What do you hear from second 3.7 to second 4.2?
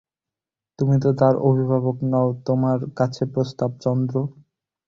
চন্দ্র।